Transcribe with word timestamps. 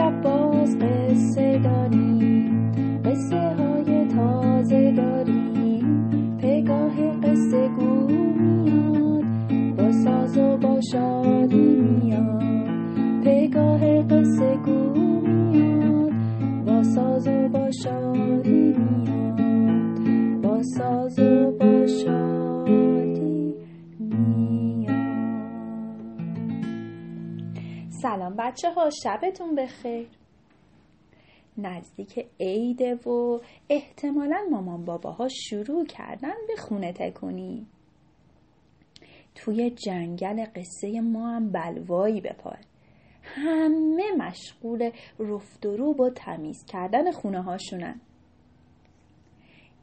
شب 0.00 0.20
باز 0.22 0.78
قصه 0.78 1.58
داریم 1.58 2.72
قصه 3.04 3.54
های 3.58 4.06
تازه 4.06 4.92
داریم. 4.92 6.38
پگاه 6.38 7.20
قصه 7.22 7.68
گو 7.68 8.06
میاد 8.06 9.24
با 9.76 9.92
ساز 9.92 10.38
و 10.38 10.56
با 10.56 10.80
شادی 10.92 11.80
میاد. 11.80 12.42
پگاه 13.24 14.02
قصه 14.02 14.56
گو 14.64 14.90
با 16.66 16.82
ساز 16.82 17.28
و 17.28 17.48
با 17.48 17.70
شادی 17.70 17.99
سلام 28.02 28.36
بچه 28.38 28.70
ها 28.70 28.90
شبتون 28.90 29.54
بخیر. 29.54 30.08
نزدیک 31.58 32.26
عیده 32.40 32.94
و 32.94 33.40
احتمالا 33.68 34.46
مامان 34.50 34.84
باباها 34.84 35.28
شروع 35.28 35.86
کردن 35.86 36.34
به 36.48 36.56
خونه 36.56 36.92
تکونی. 36.92 37.66
توی 39.34 39.70
جنگل 39.70 40.44
قصه 40.56 41.00
ما 41.00 41.28
هم 41.28 41.52
بلوایی 41.52 42.20
بپار 42.20 42.58
همه 43.22 44.12
مشغول 44.18 44.90
رفت 45.18 45.66
و 45.66 45.76
روب 45.76 46.00
و 46.00 46.10
تمیز 46.10 46.64
کردن 46.64 47.12
خونه 47.12 47.42
هاشونن. 47.42 48.00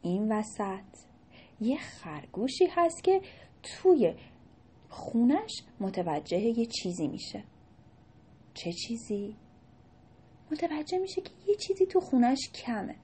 این 0.01 0.31
وسط 0.31 1.07
یه 1.61 1.77
خرگوشی 1.77 2.65
هست 2.71 3.03
که 3.03 3.21
توی 3.63 4.13
خونش 4.89 5.63
متوجه 5.79 6.37
یه 6.37 6.65
چیزی 6.65 7.07
میشه. 7.07 7.43
چه 8.57 8.73
چیزی؟ 8.73 9.35
متوجه 10.51 10.97
میشه 10.97 11.21
که 11.21 11.31
یه 11.47 11.55
چیزی 11.55 11.85
تو 11.85 11.99
خونش 11.99 12.39
کمه. 12.65 12.95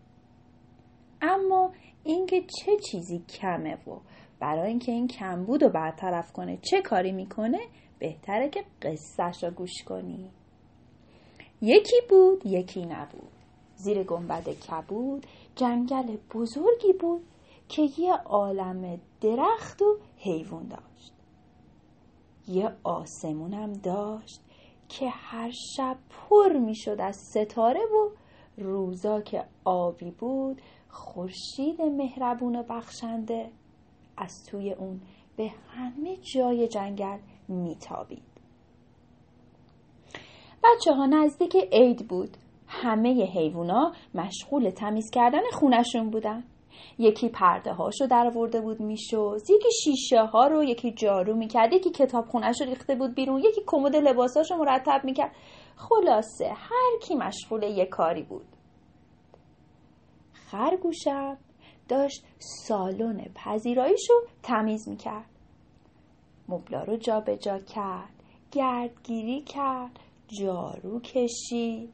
اما 1.21 1.71
اینکه 2.03 2.41
چه 2.41 2.71
چیزی 2.91 3.19
کمه 3.19 3.75
و 3.75 3.99
برای 4.39 4.69
اینکه 4.69 4.91
این 4.91 5.07
کمبود 5.07 5.63
رو 5.63 5.69
برطرف 5.69 6.31
کنه 6.31 6.57
چه 6.57 6.81
کاری 6.81 7.11
می‌کنه 7.11 7.59
بهتره 7.99 8.49
که 8.49 8.65
قصهش 8.81 9.43
رو 9.43 9.51
گوش 9.51 9.83
کنی. 9.85 10.31
یکی 11.61 12.01
بود 12.09 12.45
یکی 12.45 12.85
نبود. 12.85 13.31
زیر 13.75 14.03
گنبد 14.03 14.49
کبود 14.49 15.25
جنگل 15.55 16.17
بزرگی 16.33 16.93
بود 16.99 17.25
که 17.69 17.89
یه 17.97 18.13
عالم 18.13 19.01
درخت 19.21 19.81
و 19.81 19.97
حیوان 20.17 20.67
داشت. 20.67 21.13
یه 22.47 22.75
آسمونم 22.83 23.73
داشت. 23.73 24.42
که 24.99 25.09
هر 25.09 25.51
شب 25.51 25.97
پر 26.09 26.53
می‌شد 26.53 26.97
از 26.99 27.15
ستاره 27.15 27.79
و 27.79 28.09
روزا 28.57 29.21
که 29.21 29.45
آبی 29.65 30.11
بود 30.11 30.61
خورشید 30.89 31.81
مهربون 31.81 32.55
و 32.55 32.63
بخشنده 32.69 33.51
از 34.17 34.45
توی 34.45 34.73
اون 34.73 35.01
به 35.37 35.51
همه 35.69 36.17
جای 36.17 36.67
جنگل 36.67 37.17
میتابید. 37.47 38.23
بچه 40.63 40.93
ها 40.93 41.05
نزدیک 41.05 41.55
عید 41.71 42.07
بود. 42.07 42.37
همه 42.67 43.25
حیوونا 43.25 43.93
مشغول 44.15 44.69
تمیز 44.69 45.09
کردن 45.09 45.41
خونشون 45.51 46.09
بودن. 46.09 46.43
یکی 46.97 47.29
پرده 47.29 47.73
هاشو 47.73 48.05
در 48.05 48.31
ورده 48.37 48.61
بود 48.61 48.79
می‌شد 48.79 49.41
یکی 49.49 49.69
شیشه 49.83 50.21
ها 50.21 50.47
رو 50.47 50.63
یکی 50.63 50.91
جارو 50.91 51.35
می‌کرد 51.35 51.73
یکی 51.73 51.89
کتاب 51.89 52.25
خونش 52.25 52.61
رو 52.61 52.67
ریخته 52.67 52.95
بود 52.95 53.15
بیرون 53.15 53.39
یکی 53.39 53.61
کمد 53.67 53.95
لباساش 53.95 54.51
رو 54.51 54.57
مرتب 54.57 55.01
می‌کرد. 55.03 55.31
خلاصه 55.75 56.47
هر 56.55 56.99
کی 57.01 57.15
مشغول 57.15 57.63
یه 57.63 57.85
کاری 57.85 58.23
بود. 58.23 58.45
خرگوشم 60.33 61.37
داشت 61.89 62.23
سالن 62.39 63.25
پذیراییش 63.35 64.09
رو 64.09 64.15
تمیز 64.43 64.89
می‌کرد. 64.89 65.29
مبلا 66.49 66.83
رو 66.83 66.97
جابجا 66.97 67.35
جا 67.35 67.59
کرد 67.59 68.13
گردگیری 68.51 69.41
کرد 69.41 69.99
جارو 70.39 70.99
کشید. 70.99 71.93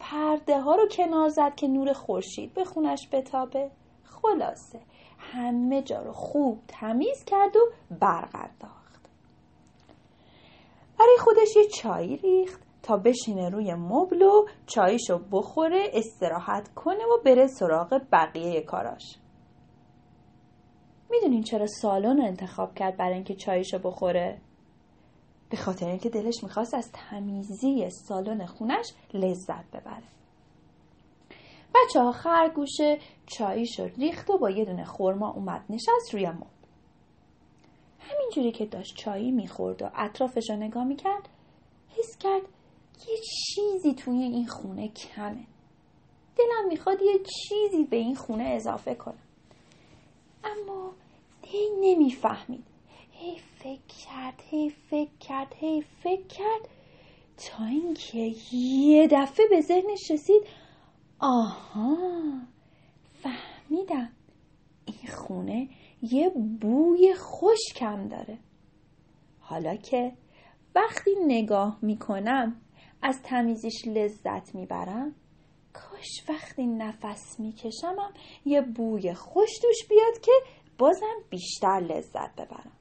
پرده 0.00 0.60
ها 0.60 0.74
رو 0.74 0.88
کنار 0.88 1.28
زد 1.28 1.54
که 1.54 1.68
نور 1.68 1.92
خورشید 1.92 2.54
به 2.54 2.64
خونش 2.64 3.08
بتابه. 3.12 3.70
خلاصه. 4.10 4.80
همه 5.18 5.82
جا 5.82 6.02
رو 6.02 6.12
خوب 6.12 6.60
تمیز 6.68 7.24
کرد 7.24 7.56
و 7.56 7.60
برق 8.00 8.34
انداخت 8.34 9.10
برای 10.98 11.16
خودش 11.18 11.56
یه 11.56 11.68
چایی 11.68 12.16
ریخت 12.16 12.62
تا 12.82 12.96
بشینه 12.96 13.48
روی 13.48 13.74
مبل 13.74 14.22
و 14.22 14.46
چاییشو 14.66 15.18
بخوره 15.32 15.90
استراحت 15.92 16.74
کنه 16.74 17.04
و 17.04 17.22
بره 17.24 17.46
سراغ 17.46 18.00
بقیه 18.12 18.60
کاراش. 18.60 19.18
می‌دونین 21.10 21.42
چرا 21.42 21.66
سالن 21.66 22.16
رو 22.16 22.24
انتخاب 22.24 22.74
کرد 22.74 22.96
برای 22.96 23.14
اینکه 23.14 23.34
چاییشو 23.34 23.78
بخوره؟ 23.78 24.40
به 25.50 25.56
خاطر 25.56 25.86
اینکه 25.86 26.08
دلش 26.08 26.42
می‌خواست 26.42 26.74
از 26.74 26.92
تمیزی 26.92 27.90
سالن 27.90 28.46
خونش 28.46 28.92
لذت 29.14 29.70
ببره. 29.70 30.19
بچه 31.90 32.00
ها 32.00 32.12
خرگوشه 32.12 32.98
چاییشو 33.26 33.84
ریخت 33.98 34.30
و 34.30 34.38
با 34.38 34.50
یه 34.50 34.64
دونه 34.64 34.84
خورما 34.84 35.30
اومد 35.30 35.64
نشست 35.70 36.14
روی 36.14 36.28
مبل 36.28 36.46
همینجوری 38.00 38.52
که 38.52 38.66
داشت 38.66 38.96
چایی 38.96 39.30
می‌خورد 39.30 39.82
و 39.82 39.90
اطرافش 39.94 40.50
رو 40.50 40.56
نگاه 40.56 40.84
می‌کرد 40.84 41.28
حس 41.98 42.18
کرد 42.18 42.42
یه 43.08 43.16
چیزی 43.20 43.94
توی 43.94 44.22
این 44.22 44.46
خونه 44.46 44.88
کمه. 44.88 45.46
دلم 46.36 46.68
می‌خواد 46.68 47.02
یه 47.02 47.18
چیزی 47.18 47.84
به 47.84 47.96
این 47.96 48.14
خونه 48.14 48.44
اضافه 48.44 48.94
کنم. 48.94 49.22
اما 50.44 50.92
هی 51.42 51.70
نمی‌فهمید. 51.80 52.64
هی 53.12 53.38
فکر 53.58 53.96
کرد 54.06 54.42
هی 54.50 54.70
فکر 54.70 55.18
کرد 55.20 55.54
هی 55.56 55.84
فکر 56.02 56.26
کرد 56.26 56.68
تا 57.36 57.64
اینکه 57.64 58.34
یه 58.56 59.08
دفعه 59.10 59.46
به 59.50 59.60
ذهنش 59.60 60.10
رسید 60.10 60.42
آها 61.20 61.96
فهمیدم. 63.22 64.12
این 64.84 65.12
خونه 65.12 65.68
یه 66.02 66.30
بوی 66.60 67.14
خوشکم 67.14 68.08
داره. 68.08 68.38
حالا 69.40 69.76
که 69.76 70.12
وقتی 70.74 71.10
نگاه 71.26 71.78
می‌کنم 71.82 72.60
از 73.02 73.22
تمیزش 73.22 73.86
لذت 73.86 74.54
می‌برم 74.54 75.14
کاش 75.72 76.28
وقتی 76.28 76.66
نفس 76.66 77.40
میکشمم 77.40 78.12
یه 78.44 78.60
بوی 78.60 79.14
خوش 79.14 79.50
توش 79.62 79.88
بیاد 79.88 80.20
که 80.22 80.32
بازم 80.78 81.16
بیشتر 81.30 81.80
لذت 81.80 82.34
ببرم. 82.34 82.72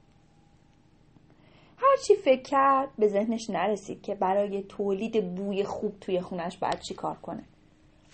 هرچی 1.78 2.16
فکر 2.16 2.42
کرد 2.42 2.90
به 2.98 3.08
ذهنش 3.08 3.50
نرسید 3.50 4.02
که 4.02 4.16
برای 4.16 4.64
تولید 4.64 5.36
بوی 5.36 5.64
خوب 5.64 6.00
توی 6.00 6.22
خونش 6.22 6.58
باید 6.58 6.80
چی 6.80 6.94
کار 6.94 7.16
کنه. 7.16 7.44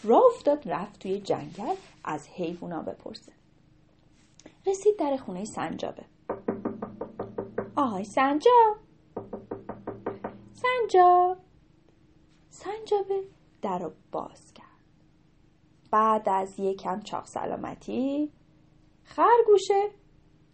راه 0.03 0.23
افتاد 0.35 0.69
رفت 0.69 0.99
توی 0.99 1.19
جنگل 1.19 1.75
از 2.03 2.27
حیوونا 2.27 2.81
بپرسه. 2.81 3.31
رسید 4.65 4.99
در 4.99 5.17
خونه 5.17 5.45
سنجابه. 5.45 6.05
آهای 7.75 8.03
سنجاب! 8.03 8.77
سنجاب! 10.53 11.37
سنجابه 12.49 13.23
در 13.61 13.79
رو 13.79 13.91
باز 14.11 14.53
کرد. 14.53 14.65
بعد 15.91 16.29
از 16.29 16.59
یکم 16.59 16.99
چاق 16.99 17.25
سلامتی 17.25 18.31
خرگوشه 19.03 19.91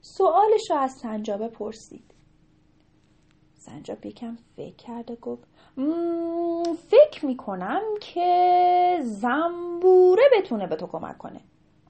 سوالش 0.02 0.70
رو 0.70 0.76
از 0.76 0.92
سنجابه 0.92 1.48
پرسید. 1.48 2.11
سنجاب 3.62 4.06
یکم 4.06 4.36
فکر 4.56 4.76
کرد 4.76 5.12
و 5.12 5.16
گفت 5.16 5.48
فکر 6.90 7.26
می‌کنم 7.26 7.82
که 8.02 9.00
زنبوره 9.04 10.24
بتونه 10.38 10.68
به 10.68 10.76
تو 10.76 10.88
کمک 10.88 11.18
کنه. 11.18 11.42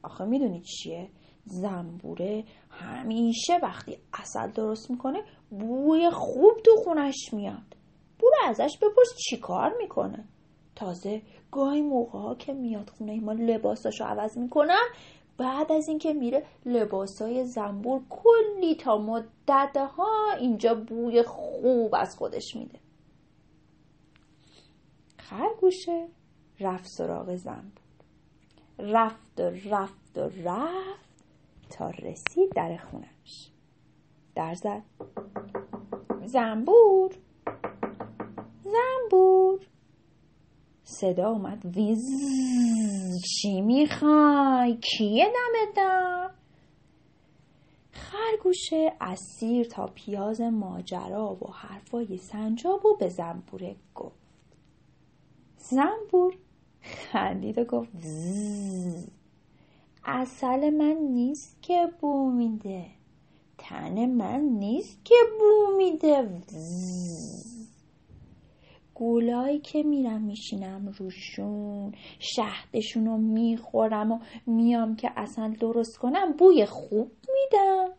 آخه 0.03 0.25
می‌دونی 0.25 0.61
چیه؟ 0.61 1.09
زنبوره 1.45 2.43
همیشه 2.69 3.59
وقتی 3.63 3.97
اصل 4.13 4.51
درست 4.51 4.91
می‌کنه 4.91 5.23
بوی 5.49 6.09
خوب 6.09 6.53
تو 6.65 6.71
خونش 6.83 7.33
میاد. 7.33 7.75
برو 8.19 8.49
ازش 8.49 8.77
بپرس 8.77 9.15
چی 9.29 9.37
کار 9.37 9.73
می‌کنه. 9.77 10.25
تازه 10.75 11.21
گاهی 11.51 11.81
موقع 11.81 12.19
ها 12.19 12.35
که 12.35 12.53
میاد 12.53 12.89
خونه 12.89 13.19
ما 13.19 13.33
لباساشو 13.33 14.03
عوض 14.03 14.37
می‌کنن 14.37 14.87
بعد 15.41 15.71
از 15.71 15.87
اینکه 15.87 16.13
میره 16.13 16.43
لباسای 16.65 17.45
زنبور 17.45 18.01
کلی 18.09 18.75
تا 18.75 18.97
مدت 18.97 19.77
ها 19.77 20.31
اینجا 20.39 20.75
بوی 20.75 21.23
خوب 21.23 21.95
از 21.95 22.17
خودش 22.17 22.55
میده. 22.55 22.79
خرگوشه 25.17 26.07
رفت 26.59 26.87
سراغ 26.87 27.35
زنبور. 27.35 27.81
رفت 28.79 29.39
و 29.39 29.43
رفت 29.43 30.17
و 30.17 30.29
رفت 30.43 31.25
تا 31.69 31.89
رسید 31.89 32.53
در 32.55 32.77
خونش. 32.77 33.51
در 34.35 34.55
زد. 34.55 34.81
زنبور! 36.25 37.11
زنبور! 38.63 39.59
صدا 40.91 41.29
اومد. 41.29 41.65
ویز 41.65 42.05
چی 43.25 43.61
می‌خوای؟ 43.61 44.77
کیه 44.77 45.25
دم؟ 45.25 45.71
در 45.75 46.29
خرگوشه 47.91 48.93
اسیر 49.01 49.67
تا 49.67 49.85
پیاز 49.85 50.41
ماجرا 50.41 51.37
و 51.41 51.53
حرفای 51.53 52.17
سنجاب 52.17 52.85
و 52.85 52.97
به 52.99 53.09
زنبوره 53.09 53.75
گفت. 53.95 54.19
زنبور 55.57 56.37
خندید 56.81 57.57
و 57.57 57.63
گفت 57.63 57.91
اصل 60.05 60.69
من 60.69 60.97
نیست 61.13 61.61
که 61.61 61.87
بو 62.01 62.31
میده. 62.31 62.85
تن 63.57 64.05
من 64.05 64.39
نیست 64.39 65.05
که 65.05 65.15
بو 65.39 65.77
میده. 65.77 66.41
گولایی 69.01 69.59
که 69.59 69.83
میرم 69.83 70.21
میشینم 70.21 70.93
روشون 70.97 71.91
شهدشون 72.19 73.05
رو 73.05 73.17
می‌خورم 73.17 74.11
و 74.11 74.19
میام 74.47 74.95
که 74.95 75.11
اصلا 75.15 75.53
درست 75.59 75.97
کنم 75.97 76.33
بوی 76.33 76.65
خوب 76.65 77.11
میدم. 77.33 77.93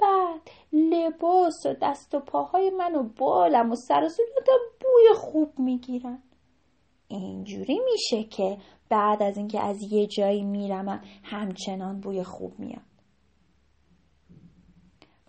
بعد 0.00 0.40
لباس 0.72 1.66
و 1.66 1.74
دست 1.82 2.14
و 2.14 2.20
پاهای 2.20 2.70
من 2.70 2.94
و 2.94 3.02
بالم 3.02 3.70
و 3.70 3.74
سر 3.74 4.04
و 4.04 4.08
بوی 4.80 5.16
خوب 5.16 5.58
می‌گیرن. 5.58 6.22
اینجوری 7.08 7.80
میشه 7.92 8.24
که 8.24 8.58
بعد 8.88 9.22
از 9.22 9.36
اینکه 9.36 9.60
از 9.60 9.92
یه 9.92 10.06
جایی 10.06 10.44
میرم 10.44 11.02
همچنان 11.22 12.00
بوی 12.00 12.22
خوب 12.22 12.58
میاد 12.58 12.87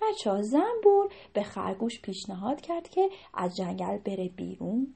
بچه 0.10 0.32
ها 0.32 0.42
زنبور 0.42 1.10
به 1.34 1.44
خرگوش 1.44 2.02
پیشنهاد 2.02 2.62
کرد 2.62 2.90
که 2.90 3.10
از 3.34 3.56
جنگل 3.56 3.98
بره 3.98 4.30
بیرون. 4.30 4.94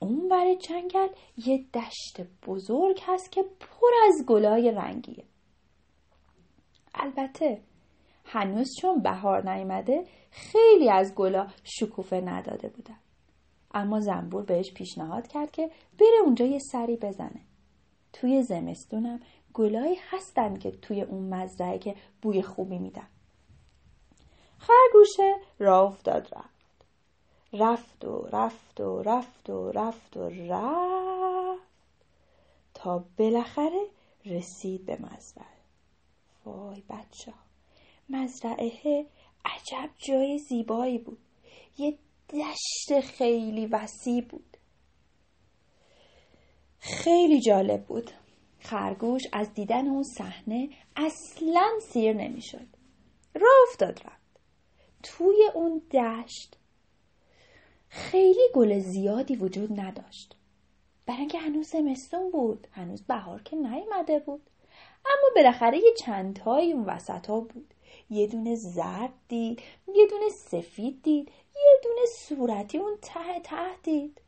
اون 0.00 0.28
بر 0.28 0.54
جنگل 0.54 1.08
یه 1.36 1.64
دشت 1.74 2.20
بزرگ 2.46 3.00
هست 3.06 3.32
که 3.32 3.42
پر 3.42 3.88
از 4.08 4.26
گلای 4.26 4.70
رنگیه. 4.70 5.24
البته 6.94 7.60
هنوز 8.24 8.68
چون 8.80 9.02
بهار 9.02 9.50
نیامده 9.50 10.04
خیلی 10.30 10.90
از 10.90 11.14
گلا 11.14 11.46
شکوفه 11.64 12.20
نداده 12.20 12.68
بودن. 12.68 12.98
اما 13.74 14.00
زنبور 14.00 14.42
بهش 14.42 14.72
پیشنهاد 14.72 15.28
کرد 15.28 15.50
که 15.50 15.70
بره 15.98 16.20
اونجا 16.24 16.44
یه 16.44 16.58
سری 16.58 16.96
بزنه. 16.96 17.40
توی 18.12 18.42
زمستونم 18.42 19.20
گلایی 19.54 19.96
هستن 20.10 20.54
که 20.54 20.70
توی 20.70 21.02
اون 21.02 21.34
مزرعه 21.34 21.78
که 21.78 21.94
بوی 22.22 22.42
خوبی 22.42 22.78
میدن. 22.78 23.08
خرگوشه 24.58 25.34
راه 25.58 25.92
افتاد 25.92 26.34
رفت. 26.34 26.56
رفت 27.52 28.04
و 28.04 28.28
رفت 28.32 28.80
و 28.80 29.02
رفت 29.02 29.50
و 29.50 29.72
رفت 29.72 30.16
و 30.16 30.28
رفت 30.28 31.62
تا 32.74 33.04
بالاخره 33.18 33.86
رسید 34.24 34.86
به 34.86 34.96
مزرعه. 34.96 35.56
وای 36.44 36.82
بچه 36.90 37.32
ها 37.32 37.38
مزرعه 38.08 39.06
عجب 39.44 39.90
جای 40.08 40.38
زیبایی 40.38 40.98
بود. 40.98 41.18
یه 41.78 41.98
دشت 42.28 43.00
خیلی 43.00 43.66
وسیع 43.66 44.24
بود. 44.24 44.56
خیلی 46.78 47.40
جالب 47.40 47.86
بود. 47.86 48.10
خرگوش 48.60 49.22
از 49.32 49.54
دیدن 49.54 49.88
اون 49.88 50.02
صحنه 50.02 50.68
اصلا 50.96 51.70
سیر 51.92 52.12
نمی‌شد. 52.12 52.66
راه 53.34 53.52
افتاد 53.70 54.00
رفت. 54.06 54.15
توی 55.06 55.50
اون 55.54 55.78
دشت 55.78 56.56
خیلی 57.88 58.48
گل 58.54 58.78
زیادی 58.78 59.36
وجود 59.36 59.80
نداشت. 59.80 60.36
برای 61.06 61.20
اینکه 61.20 61.38
هنوز 61.38 61.68
زمستون 61.68 62.30
بود 62.30 62.66
هنوز 62.70 63.02
بهار 63.02 63.42
که 63.42 63.56
نیومده 63.56 64.18
بود. 64.18 64.42
اما 65.06 65.30
بالاخره 65.34 65.78
یه 65.78 65.94
چندتایی 65.98 66.72
اون 66.72 66.84
وسط 66.84 67.26
ها 67.26 67.40
بود. 67.40 67.74
یه 68.10 68.26
دونه 68.26 68.54
زرد 68.54 69.12
دید 69.28 69.62
یه 69.94 70.06
دونه 70.06 70.28
سفید 70.28 71.02
دید 71.02 71.30
یه 71.54 71.80
دونه 71.84 72.06
صورتی 72.06 72.78
اون 72.78 72.98
ته 73.02 73.40
ته 73.44 73.76
دید. 73.82 74.20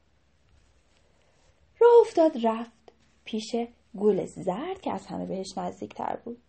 راه 1.80 2.00
افتاد 2.00 2.46
رفت 2.46 2.92
پیش 3.24 3.56
گل 3.98 4.26
زرد 4.26 4.80
که 4.80 4.92
از 4.92 5.06
همه 5.06 5.26
بهش 5.26 5.58
نزدیکتر 5.58 6.16
بود. 6.24 6.42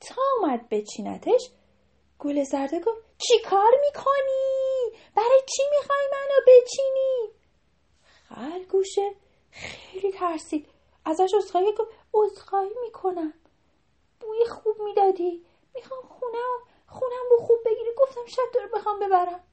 تا 0.00 0.22
اومد 0.40 0.68
بچینتش 0.68 1.50
گل 2.24 2.42
زرده 2.44 2.80
گفت 2.80 3.00
چی 3.18 3.38
کار 3.38 3.70
می‌کنی؟ 3.80 4.98
برای 5.16 5.40
چی 5.56 5.62
می‌خوای 5.70 6.08
منو 6.12 6.40
بچینی؟ 6.46 7.32
خرگوشه 8.28 9.14
خیلی 9.50 10.12
ترسید. 10.12 10.68
ازش 11.04 11.30
اصخایی 11.38 11.72
گفت 11.72 11.90
اصخایی 12.14 12.74
می‌کنم. 12.82 13.34
بوی 14.20 14.44
خوب 14.44 14.80
می‌دادی. 14.82 15.44
می‌خوام 15.74 16.02
خونه 16.02 16.38
خونم 16.86 17.26
رو 17.30 17.36
خوب 17.46 17.58
بگیری. 17.64 17.90
گفتم 17.96 18.26
شاید 18.26 18.50
تو 18.52 18.76
بخوام 18.78 18.98
ببرم. 18.98 19.44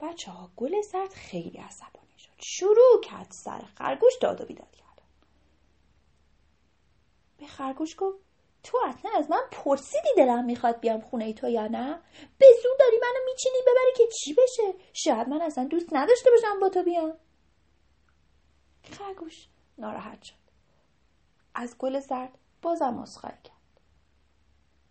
بچه 0.00 0.30
ها 0.30 0.50
گل 0.56 0.80
زرد 0.82 1.12
خیلی 1.12 1.58
عصبانی 1.58 2.18
شد. 2.18 2.30
شروع 2.38 3.00
کرد 3.02 3.30
سر 3.30 3.60
خرگوش 3.78 4.12
داد 4.20 4.40
و 4.40 4.44
بیداد 4.44 4.76
کردن 4.76 5.08
به 7.38 7.46
خرگوش 7.46 7.96
گفت 7.98 8.29
تو 8.62 8.78
اصلا 8.88 9.10
از 9.16 9.30
من 9.30 9.42
پرسیدی 9.52 10.08
دلم 10.16 10.44
می‌خواد 10.44 10.80
بیام 10.80 11.00
خونه 11.00 11.32
تو 11.32 11.48
یا 11.48 11.66
نه؟ 11.66 12.02
به 12.38 12.46
زور 12.62 12.76
داری 12.78 12.96
منو 13.02 13.24
میچینی 13.26 13.56
ببری 13.62 13.92
که 13.96 14.04
چی 14.12 14.34
بشه؟ 14.34 14.74
شاید 14.92 15.28
من 15.28 15.42
اصلا 15.42 15.64
دوست 15.64 15.88
نداشته 15.92 16.30
باشم 16.30 16.60
با 16.60 16.68
تو 16.68 16.82
بیام. 16.82 17.16
خرگوش 18.82 19.48
ناراحت 19.78 20.22
شد. 20.22 20.34
از 21.54 21.78
گل 21.78 22.00
زرد 22.00 22.38
بازم 22.62 22.94
مسخره 22.94 23.38
کرد. 23.44 23.80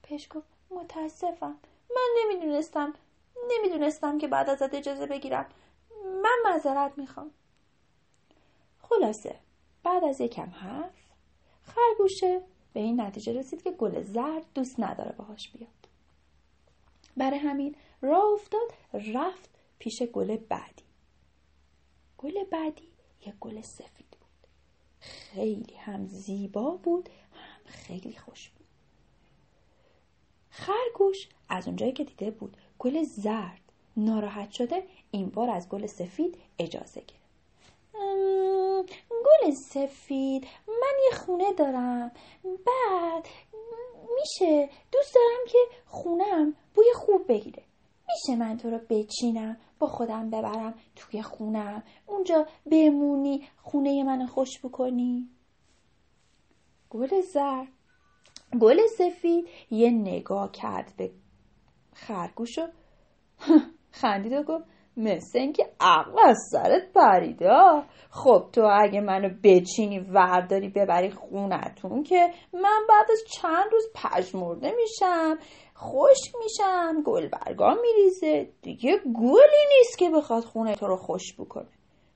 پیش 0.04 0.28
گفت 0.32 0.48
متاسفم. 0.70 1.60
من 1.96 2.08
نمی‌دونستم 2.18 2.94
نمی‌دونستم 3.48 4.18
که 4.18 4.28
بعد 4.28 4.50
ازت 4.50 4.74
اجازه 4.74 5.06
بگیرم. 5.06 5.50
من 6.24 6.38
معذرت 6.44 6.98
می‌خوام. 6.98 7.32
خلاصه 8.82 9.40
بعد 9.84 10.04
از 10.04 10.22
یکم 10.22 10.50
حرف 10.50 11.00
خرگوشه 11.62 12.42
به 12.74 12.80
این 12.80 13.02
نتیجه 13.02 13.34
رسید 13.34 13.64
که 13.64 13.72
گل 13.72 14.02
زرد 14.02 14.46
دوست 14.56 14.80
نداره 14.80 15.12
باهاش 15.12 15.50
بیاد. 15.50 15.70
برای 17.18 17.40
همین 17.40 17.76
راه 18.02 18.34
افتاد 18.34 18.74
رفت 19.14 19.50
پیش 19.80 20.04
گل 20.04 20.38
بعدی. 20.38 20.84
گل 22.18 22.44
بعدی 22.44 22.88
یه 23.26 23.34
گل 23.40 23.62
سفید 23.62 24.10
بود. 24.10 24.48
خیلی 25.00 25.74
هم 25.74 26.08
زیبا 26.08 26.72
بود 26.72 27.10
هم 27.34 27.72
خیلی 27.72 28.16
خوش 28.16 28.50
بود. 28.50 28.66
خرگوش 30.50 31.30
از 31.50 31.68
اونجایی 31.68 31.92
که 31.92 32.04
دیده 32.04 32.32
بود 32.32 32.58
گل 32.80 33.04
زرد 33.04 33.62
ناراحت 33.98 34.52
شده 34.52 34.84
این 35.12 35.30
بار 35.30 35.50
از 35.50 35.70
گل 35.70 35.86
سفید 35.86 36.38
اجازه 36.60 37.02
گرفت. 37.02 37.20
گل 39.26 39.52
سفید 39.52 40.48
من 40.68 40.94
یه 41.10 41.18
خونه 41.18 41.54
دارم. 41.54 42.12
بعد 42.44 43.28
میشه 44.16 44.70
دوست 44.92 45.16
دارم 45.16 45.46
که 45.48 45.58
خونم 45.86 46.56
بوی 46.74 46.86
خوب 46.96 47.28
بگیره. 47.28 47.64
میشه 48.08 48.40
من 48.40 48.58
تو 48.58 48.70
رو 48.70 48.80
بچینم 48.90 49.58
با 49.80 49.88
خودم 49.88 50.30
ببرم 50.30 50.74
توی 50.96 51.22
خونم. 51.22 51.84
اونجا 52.08 52.48
بمونی 52.72 53.48
خونه 53.64 54.04
منو 54.04 54.28
خوش 54.28 54.60
بکنی. 54.64 55.30
گل 56.90 57.22
زرد. 57.22 57.68
گل 58.62 58.88
سفید 58.98 59.48
یه 59.72 59.90
نگاه 59.90 60.52
کرد 60.52 60.94
به 60.98 61.12
خرگوش 61.94 62.58
و 62.60 62.68
خندید 63.92 64.34
و 64.34 64.44
گفت 64.44 64.66
مثل 65.00 65.40
اینکه 65.40 65.70
عقل 65.80 66.20
از 66.28 66.38
سرت 66.52 66.94
پریده 66.96 67.84
خب 68.10 68.50
تو 68.54 68.70
اگه 68.82 69.02
منو 69.02 69.30
بچینی 69.44 70.00
ورداری 70.00 70.70
ببری 70.70 71.12
خونتون 71.12 72.04
که 72.04 72.34
من 72.54 72.82
بعد 72.90 73.12
از 73.12 73.20
چند 73.42 73.72
روز 73.72 73.84
پژمرده 73.96 74.74
میشم 74.76 75.38
خشک 75.78 76.36
میشم 76.44 77.02
گل 77.06 77.28
برگام 77.28 77.78
میریزه. 77.82 78.50
دیگه 78.62 78.98
گلی 78.98 79.66
نیست 79.78 79.98
که 79.98 80.10
بخواد 80.10 80.44
خونه 80.44 80.76
تو 80.76 80.88
رو 80.88 80.98
خوش 80.98 81.34
بکنه. 81.40 81.70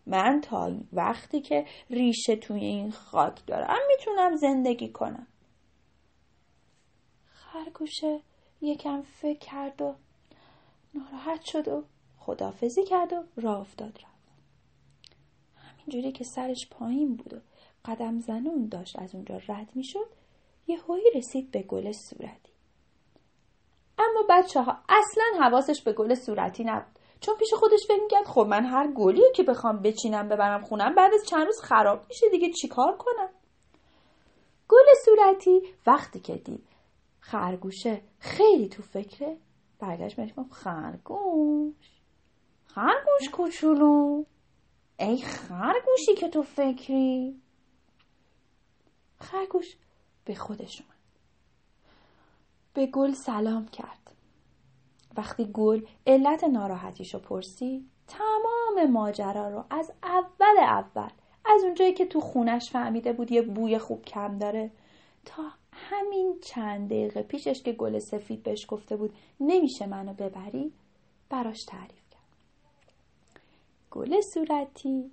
من 0.08 0.42
تا 0.42 0.72
وقتی 0.94 1.42
که 1.42 1.66
ریشه 1.90 2.36
توی 2.36 2.66
این 2.66 2.92
خاک 2.92 3.46
دارم 3.48 3.80
می‌تونم 3.88 4.36
زندگی 4.36 4.90
کنم. 4.90 5.28
خرگوشه 7.25 8.20
یکم 8.62 9.02
فکر 9.02 9.40
کرد 9.40 9.82
و 9.82 9.96
ناراحت 10.94 11.42
شد 11.46 11.68
و 11.68 11.84
خدافزی 12.25 12.84
کرد 12.84 13.13
و 13.13 13.24
راه 13.42 13.60
افتاد 13.60 14.00
رفت. 14.03 14.13
همینجوری 15.56 16.12
که 16.12 16.24
سرش 16.24 16.70
پایین 16.70 17.15
بود 17.15 17.34
و 17.34 17.38
قدم 17.86 18.20
زنون 18.20 18.68
داشت 18.68 19.00
از 19.00 19.15
اونجا 19.15 19.42
رد 19.48 19.70
می‌شد 19.75 20.08
یه 20.68 20.82
هایی 20.82 21.06
رسید 21.15 21.51
به 21.51 21.62
گل 21.62 21.92
صورتی. 21.92 22.51
اما 23.98 24.24
بچه 24.30 24.62
ها 24.62 24.77
اصلا 24.89 25.24
حواسش 25.39 25.82
به 25.82 25.94
گل 25.94 26.15
صورتی 26.15 26.63
نبود. 26.63 27.00
چون 27.20 27.36
پیش 27.36 27.53
خودش 27.53 27.86
فکر 27.88 28.01
می‌کرد 28.01 28.25
خب 28.25 28.46
من 28.50 28.65
هر 28.65 28.88
گلی 28.88 29.24
که 29.36 29.44
بخوام 29.44 29.82
بچینم 29.82 30.30
ببرم 30.30 30.62
خونم 30.62 30.96
بعد 30.96 31.13
از 31.13 31.25
چند 31.25 31.46
روز 31.46 31.62
خراب 31.62 32.06
میشه 32.10 32.30
دیگه 32.30 32.50
چیکار 32.51 32.98
کنم؟ 32.98 33.30
گل 34.70 34.86
صورتی 35.06 35.62
وقتی 35.88 36.20
که 36.20 36.36
دید 36.36 36.68
خرگوشه 37.20 38.01
خیلی 38.20 38.70
تو 38.70 38.84
فکره 38.84 39.38
برگشت 39.80 40.36
گفت 40.36 40.51
خرگوش. 40.51 41.92
خرگوش 42.75 43.30
کوچولو. 43.32 44.24
ای 45.00 45.18
خرگوشی 45.18 46.15
که 46.18 46.30
تو 46.30 46.44
فکری. 46.44 47.42
خرگوش 49.20 49.77
به 50.25 50.36
خودش 50.36 50.82
اومد. 50.82 50.94
به 52.74 52.86
گل 52.86 53.12
سلام 53.12 53.68
کرد. 53.68 54.15
وقتی 55.18 55.46
گل 55.53 55.86
علت 56.08 56.44
ناراحتیشو 56.44 57.20
پرسی 57.20 57.86
تمام 58.08 58.92
ماجرا 58.92 59.50
رو 59.50 59.63
از 59.70 59.92
اول 60.03 60.60
اول 60.60 61.10
از 61.46 61.63
اونجایی 61.63 61.94
که 61.94 62.06
تو 62.06 62.20
خونش 62.20 62.72
فهمیده 62.72 63.13
بود 63.13 63.32
یه 63.32 63.42
بوی 63.42 63.77
خوب 63.77 64.06
کم 64.06 64.38
داره 64.38 64.72
تا 65.25 65.44
همین 65.72 66.39
چند 66.42 66.89
دقیقه 66.89 67.24
پیشش 67.24 67.62
که 67.63 67.72
گل 67.72 68.00
سفید 68.00 68.44
بهش 68.44 68.65
گفته 68.70 68.96
بود 68.96 69.15
نمیشه 69.39 69.88
منو 69.88 70.13
ببری 70.13 70.74
براش 71.30 71.63
تعریف 71.68 72.02
گل 73.93 74.21
صورتی. 74.33 75.12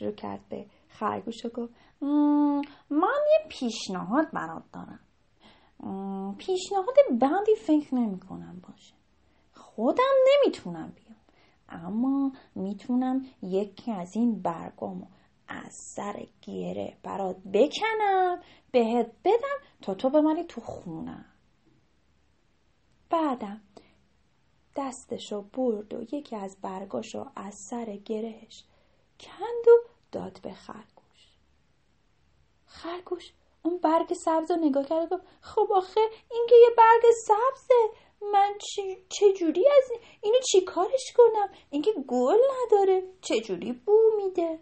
رو 0.00 0.12
کرد 0.12 0.48
به 0.48 0.66
خرگوش 0.88 1.44
و 1.44 1.48
گفت 1.48 1.74
من 2.90 3.18
یه 3.30 3.48
پیشنهاد 3.48 4.30
برات 4.32 4.64
دارم. 4.72 5.00
پیشنهاد 6.38 6.94
بندی 7.20 7.54
فکر 7.54 7.94
نمی 7.94 8.20
کنم 8.20 8.62
باشه. 8.68 8.94
خودم 9.52 10.14
نمی‌تونم 10.26 10.92
بیام 10.96 11.16
اما 11.68 12.32
می‌تونم 12.54 13.26
یکی 13.42 13.92
از 13.92 14.16
این 14.16 14.42
برگامو 14.42 15.06
از 15.48 15.74
سر 15.94 16.26
گیره 16.40 16.96
برات 17.02 17.36
بکنم 17.36 18.40
بهت 18.72 19.12
بدم 19.24 19.58
تا 19.82 19.94
تو 19.94 20.10
بمانی 20.10 20.44
تو 20.44 20.60
خونم. 20.60 21.24
بعدم 23.10 23.60
دستشو 24.76 25.42
برد 25.42 25.94
و 25.94 26.02
یکی 26.02 26.36
از 26.36 26.56
برگاشو 26.62 27.26
از 27.36 27.54
سر 27.70 27.96
گرهش 27.96 28.64
کند 29.20 29.68
و 29.68 29.88
داد 30.12 30.40
به 30.42 30.52
خرگوش. 30.52 31.36
خرگوش 32.66 33.32
اون 33.62 33.78
برگ 33.78 34.12
سبز 34.14 34.50
رو 34.50 34.56
نگاه 34.56 34.86
کرد 34.86 35.12
و 35.12 35.16
گفت 35.16 35.26
خب 35.40 35.68
آخه 35.72 36.00
این 36.30 36.46
که 36.48 36.54
یه 36.54 36.70
برگ 36.76 37.12
سبزه 37.26 38.06
من 38.32 38.54
چه 39.08 39.32
جوری 39.32 39.64
از 39.68 39.90
اینو 40.20 40.38
چی 40.52 40.60
کارش 40.60 41.12
کنم 41.16 41.48
اینکه 41.70 41.92
گل 42.08 42.38
نداره 42.62 43.02
چه 43.20 43.40
جوری 43.40 43.72
بو 43.72 44.00
میده؟ 44.16 44.58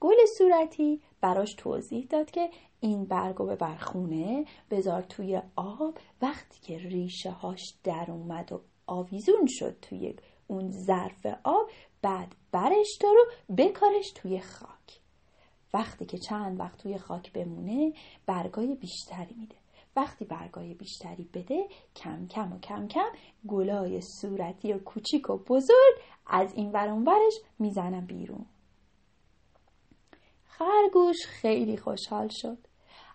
گل 0.00 0.16
صورتی 0.38 1.02
براش 1.22 1.54
توضیح 1.58 2.06
داد 2.10 2.30
که 2.30 2.50
این 2.80 3.04
برگو 3.04 3.46
به 3.46 3.56
برخونه 3.56 4.44
بذار 4.70 5.02
توی 5.02 5.42
آب. 5.56 5.98
وقتی 6.22 6.60
که 6.60 6.78
ریشه 6.78 7.30
هاش 7.30 7.74
در 7.84 8.06
اومد 8.08 8.52
و 8.52 8.60
آویزون 8.86 9.46
شد 9.48 9.76
توی 9.82 10.14
اون 10.46 10.70
ظرف 10.70 11.26
آب 11.44 11.70
بعد 12.02 12.34
برش 12.52 12.98
دارو 13.00 13.24
بکارش 13.56 14.12
توی 14.14 14.40
خاک. 14.40 15.00
وقتی 15.74 16.04
که 16.04 16.18
چند 16.18 16.60
وقت 16.60 16.78
توی 16.78 16.98
خاک 16.98 17.32
بمونه 17.32 17.92
برگای 18.26 18.74
بیشتری 18.74 19.34
میده. 19.34 19.56
وقتی 19.96 20.24
برگای 20.24 20.74
بیشتری 20.74 21.28
بده 21.34 21.68
کم 21.96 22.26
کم 22.26 22.52
و 22.52 22.58
کم 22.58 22.88
کم 22.88 23.08
گلای 23.48 24.00
صورتی 24.20 24.72
و 24.72 24.78
کوچیک 24.78 25.30
و 25.30 25.36
بزرگ 25.36 25.94
از 26.26 26.54
این 26.54 26.72
ورش 26.72 27.34
می‌زنن 27.58 28.06
بیرون. 28.06 28.46
خرگوش 30.58 31.26
خیلی 31.26 31.76
خوشحال 31.76 32.28
شد. 32.28 32.58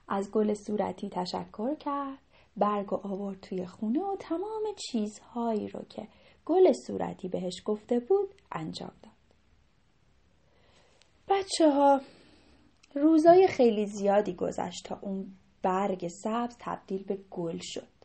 از 0.08 0.32
گل 0.32 0.54
صورتی 0.54 1.10
تشکر 1.10 1.76
کرد. 1.76 2.18
برگ 2.58 2.94
و 2.94 2.96
آورد 2.96 3.40
توی 3.40 3.66
خونه 3.66 4.04
و 4.04 4.16
تمام 4.20 4.64
چیزهایی 4.92 5.68
رو 5.68 5.82
که 5.90 6.08
گل 6.46 6.72
صورتی 6.72 7.28
بهش 7.28 7.62
گفته 7.66 8.00
بود 8.00 8.30
انجام 8.52 8.92
داد. 9.04 9.12
بچه 11.28 11.72
ها 11.72 12.02
روزای 12.96 13.48
خیلی 13.48 13.86
زیادی 13.86 14.34
گذشت 14.34 14.86
تا 14.86 15.00
اون 15.02 15.26
برگ 15.62 16.08
سبز 16.08 16.56
تبدیل 16.60 17.04
به 17.04 17.18
گل 17.32 17.58
شد. 17.62 17.98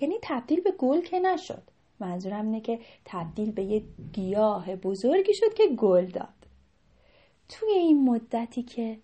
یعنی 0.00 0.18
تبدیل 0.22 0.60
به 0.60 0.72
گل 0.78 1.00
که 1.00 1.20
نشد. 1.20 1.62
منظورم 2.00 2.44
اینه 2.44 2.60
که 2.60 2.78
تبدیل 3.04 3.52
به 3.52 3.64
یه 3.64 3.82
گیاه 4.12 4.76
بزرگی 4.76 5.34
شد 5.34 5.54
که 5.54 5.68
گل 5.78 6.06
داد. 6.06 6.39
توی 7.50 7.70
این 7.70 8.04
مدتی 8.04 8.62
که 8.62 8.98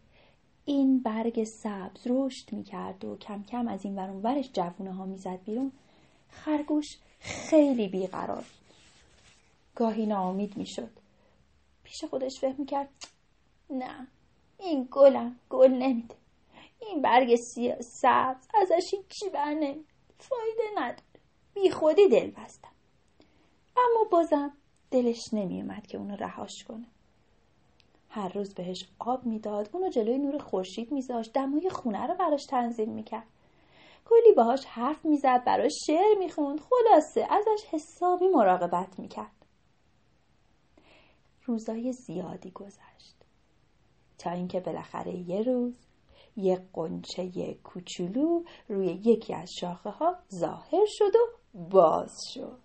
این 0.64 1.00
برگ 1.00 1.44
سبز 1.44 2.00
رشد 2.06 2.52
می‌کرد 2.52 3.04
و 3.04 3.16
کم 3.16 3.42
کم 3.42 3.68
از 3.68 3.84
این 3.84 3.96
ورون 3.96 4.22
ورش 4.22 4.50
جوونه 4.52 4.92
ها 4.92 5.04
می‌زد 5.04 5.38
بیرون 5.44 5.72
خرگوش 6.30 6.98
خیلی 7.20 7.88
بیقرار 7.88 8.44
گاهی 9.74 10.06
ناامید 10.06 10.56
می‌شد. 10.56 10.90
پیش 11.84 12.04
خودش 12.10 12.32
فکر 12.40 12.60
می‌کرد 12.60 12.88
نه 13.70 14.06
این 14.58 14.88
گلم 14.90 15.36
گل 15.50 15.70
نمیده. 15.70 16.14
این 16.80 17.02
برگ 17.02 17.36
سبز 17.80 18.48
ازش 18.54 18.90
چی 18.90 19.30
بر 19.30 19.54
نمید 19.54 19.86
فایده 20.18 20.62
نداره. 20.76 21.02
بی 21.54 21.70
خودی 21.70 22.08
دل 22.08 22.30
بستم 22.30 22.72
اما 23.76 24.04
بازم 24.10 24.52
دلش 24.90 25.20
نمیومد 25.32 25.86
که 25.86 25.98
اونو 25.98 26.16
رهاش 26.16 26.64
کنه. 26.64 26.86
هر 28.16 28.28
روز 28.28 28.54
بهش 28.54 28.88
آب 28.98 29.26
می‌داد 29.26 29.70
اونو 29.72 29.88
جلوی 29.88 30.18
نور 30.18 30.38
خورشید 30.38 30.92
میذاشت 30.92 31.32
دمای 31.32 31.70
خونه 31.70 32.06
رو 32.06 32.14
براش 32.14 32.46
تنظیم 32.46 32.90
می‌کرد. 32.90 33.26
کلی 34.04 34.32
باهاش 34.36 34.64
حرف 34.64 35.04
می‌زد 35.04 35.44
براش 35.44 35.72
شعر 35.86 36.18
می‌خوند 36.18 36.60
خلاصه 36.60 37.26
ازش 37.30 37.64
حسابی 37.70 38.28
مراقبت 38.28 38.98
می‌کرد. 38.98 39.46
روزای 41.44 41.92
زیادی 41.92 42.50
گذشت. 42.50 43.16
تا 44.18 44.30
اینکه 44.30 44.60
بالاخره 44.60 45.14
یه 45.14 45.42
روز 45.42 45.78
یه 46.36 46.66
قنچه 46.72 47.54
کوچولو 47.54 48.44
روی 48.68 48.86
یکی 48.86 49.34
از 49.34 49.52
شاخه 49.60 49.90
ها 49.90 50.16
ظاهر 50.34 50.86
شد 50.86 51.16
و 51.16 51.28
باز 51.54 52.18
شد. 52.34 52.58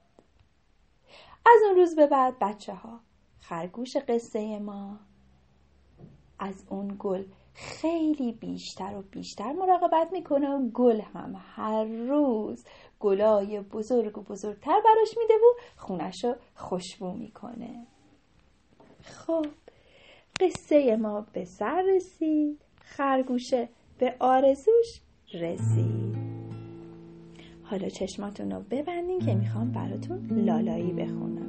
از 1.46 1.62
اون 1.68 1.76
روز 1.76 1.96
به 1.96 2.08
بعد 2.08 2.40
بچه 2.40 2.74
ها 2.74 3.00
خرگوش 3.40 3.98
قصه 3.98 4.60
ما 4.60 5.00
از 6.42 6.66
اون 6.70 6.96
گل 7.00 7.24
خیلی 7.54 8.32
بیشتر 8.32 8.96
و 8.98 9.02
بیشتر 9.02 9.54
مراقبت 9.54 10.08
می‌کنه 10.12 10.50
و 10.50 10.70
گل 10.70 11.02
هم 11.02 11.42
هر 11.56 11.84
روز 11.84 12.66
گلای 13.00 13.60
بزرگ 13.60 14.18
و 14.18 14.22
بزرگتر 14.22 14.82
براش 14.86 15.18
میده 15.18 15.34
و 15.34 15.54
خونش 15.76 16.24
رو 16.24 16.36
خوشبو 16.56 17.12
می‌کنه. 17.12 17.88
خب 19.02 19.46
قصه 20.40 20.96
ما 20.96 21.26
به 21.34 21.46
سر 21.46 21.84
رسید. 21.96 22.62
خرگوشه 22.84 23.70
به 23.98 24.16
آرزوش 24.20 25.02
رسید. 25.34 26.16
حالا 27.64 27.90
چشماتون 27.90 28.52
رو 28.52 28.62
ببندین 28.72 29.20
که 29.20 29.36
می‌خوام 29.36 29.72
براتون 29.72 30.46
لالایی 30.46 30.94
بخونم. 30.94 31.41